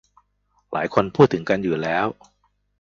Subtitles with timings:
[0.71, 2.05] หลายคนพูดถึงกันอยู่แล้ว